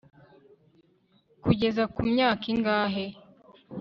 [1.43, 3.05] kugeza ku myaka ingahe